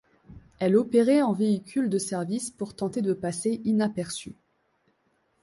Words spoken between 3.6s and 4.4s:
inaperçue.